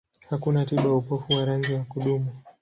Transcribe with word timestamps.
Hakuna 0.29 0.65
tiba 0.65 0.81
ya 0.81 0.91
upofu 0.93 1.33
wa 1.33 1.45
rangi 1.45 1.73
wa 1.73 1.83
kudumu. 1.83 2.31